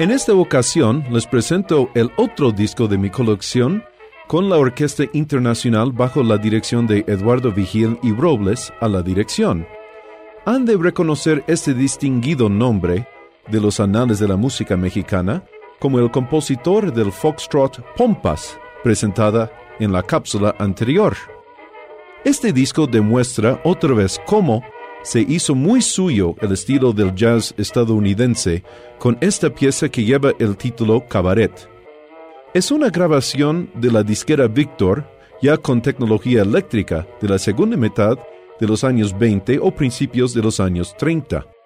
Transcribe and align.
En 0.00 0.12
esta 0.12 0.32
ocasión 0.32 1.04
les 1.10 1.26
presento 1.26 1.90
el 1.96 2.12
otro 2.16 2.52
disco 2.52 2.86
de 2.86 2.96
mi 2.96 3.10
colección 3.10 3.82
con 4.28 4.48
la 4.48 4.56
Orquesta 4.56 5.02
Internacional 5.12 5.90
bajo 5.90 6.22
la 6.22 6.38
dirección 6.38 6.86
de 6.86 7.04
Eduardo 7.08 7.50
Vigil 7.50 7.98
y 8.04 8.12
Robles 8.12 8.72
a 8.80 8.86
la 8.86 9.02
dirección. 9.02 9.66
Han 10.46 10.64
de 10.66 10.76
reconocer 10.76 11.42
este 11.48 11.74
distinguido 11.74 12.48
nombre 12.48 13.08
de 13.48 13.60
los 13.60 13.80
anales 13.80 14.20
de 14.20 14.28
la 14.28 14.36
música 14.36 14.76
mexicana 14.76 15.42
como 15.80 15.98
el 15.98 16.12
compositor 16.12 16.92
del 16.92 17.10
foxtrot 17.10 17.84
Pompas, 17.96 18.56
presentada 18.84 19.50
en 19.80 19.90
la 19.90 20.04
cápsula 20.04 20.54
anterior. 20.60 21.16
Este 22.24 22.52
disco 22.52 22.86
demuestra 22.86 23.60
otra 23.64 23.94
vez 23.94 24.20
cómo 24.26 24.62
se 25.08 25.22
hizo 25.22 25.54
muy 25.54 25.80
suyo 25.80 26.34
el 26.42 26.52
estilo 26.52 26.92
del 26.92 27.14
jazz 27.14 27.54
estadounidense 27.56 28.62
con 28.98 29.16
esta 29.22 29.48
pieza 29.48 29.88
que 29.88 30.04
lleva 30.04 30.32
el 30.38 30.54
título 30.54 31.02
Cabaret. 31.08 31.50
Es 32.52 32.70
una 32.70 32.90
grabación 32.90 33.70
de 33.74 33.90
la 33.90 34.02
disquera 34.02 34.48
Victor, 34.48 35.10
ya 35.40 35.56
con 35.56 35.80
tecnología 35.80 36.42
eléctrica, 36.42 37.06
de 37.22 37.28
la 37.28 37.38
segunda 37.38 37.78
mitad 37.78 38.18
de 38.60 38.66
los 38.66 38.84
años 38.84 39.18
20 39.18 39.60
o 39.62 39.70
principios 39.70 40.34
de 40.34 40.42
los 40.42 40.60
años 40.60 40.94
30. 40.98 41.57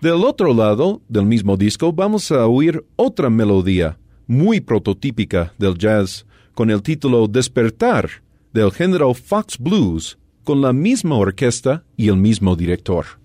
Del 0.00 0.24
otro 0.24 0.54
lado 0.54 1.02
del 1.10 1.26
mismo 1.26 1.58
disco 1.58 1.92
vamos 1.92 2.32
a 2.32 2.46
oír 2.46 2.82
otra 2.96 3.28
melodía 3.28 3.98
muy 4.26 4.58
prototípica 4.58 5.52
del 5.58 5.76
jazz 5.76 6.24
con 6.54 6.70
el 6.70 6.80
título 6.80 7.28
Despertar 7.28 8.08
del 8.54 8.72
género 8.72 9.12
Fox 9.12 9.58
Blues 9.58 10.16
con 10.42 10.62
la 10.62 10.72
misma 10.72 11.16
orquesta 11.16 11.84
y 11.98 12.08
el 12.08 12.16
mismo 12.16 12.56
director. 12.56 13.19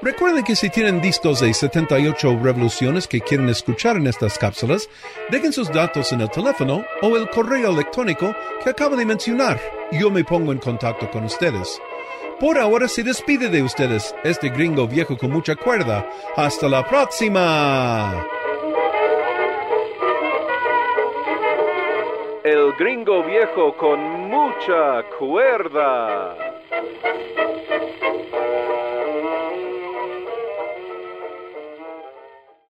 Recuerden 0.00 0.44
que 0.44 0.54
si 0.56 0.70
tienen 0.70 1.02
discos 1.02 1.40
de 1.40 1.52
78 1.52 2.38
revoluciones 2.42 3.06
que 3.06 3.20
quieren 3.20 3.50
escuchar 3.50 3.96
en 3.96 4.06
estas 4.06 4.38
cápsulas, 4.38 4.88
dejen 5.28 5.52
sus 5.52 5.70
datos 5.70 6.12
en 6.12 6.22
el 6.22 6.30
teléfono 6.30 6.82
o 7.02 7.14
el 7.14 7.28
correo 7.28 7.72
electrónico 7.72 8.34
que 8.64 8.70
acabo 8.70 8.96
de 8.96 9.04
mencionar. 9.04 9.60
Yo 9.92 10.10
me 10.10 10.24
pongo 10.24 10.52
en 10.52 10.60
contacto 10.60 11.10
con 11.10 11.24
ustedes. 11.24 11.78
Por 12.40 12.56
ahora 12.56 12.86
se 12.86 13.02
despide 13.02 13.48
de 13.48 13.62
ustedes 13.62 14.14
este 14.22 14.48
gringo 14.48 14.86
viejo 14.86 15.16
con 15.16 15.32
mucha 15.32 15.56
cuerda. 15.56 16.08
Hasta 16.36 16.68
la 16.68 16.86
próxima. 16.86 18.24
El 22.44 22.72
gringo 22.78 23.24
viejo 23.24 23.76
con 23.76 24.00
mucha 24.30 25.02
cuerda. 25.18 26.36